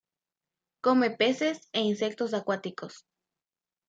[0.81, 3.05] Come peces e insectos acuáticos.